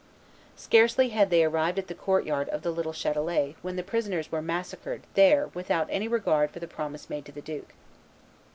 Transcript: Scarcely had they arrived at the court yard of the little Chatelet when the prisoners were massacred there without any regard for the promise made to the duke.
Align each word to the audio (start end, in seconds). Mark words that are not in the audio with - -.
Scarcely 0.55 1.09
had 1.09 1.29
they 1.29 1.43
arrived 1.43 1.77
at 1.77 1.85
the 1.85 1.93
court 1.93 2.25
yard 2.25 2.49
of 2.49 2.63
the 2.63 2.71
little 2.71 2.91
Chatelet 2.91 3.55
when 3.61 3.75
the 3.75 3.83
prisoners 3.83 4.31
were 4.31 4.41
massacred 4.41 5.03
there 5.13 5.49
without 5.53 5.85
any 5.91 6.07
regard 6.07 6.49
for 6.49 6.59
the 6.59 6.67
promise 6.67 7.07
made 7.07 7.25
to 7.25 7.31
the 7.31 7.39
duke. 7.39 7.75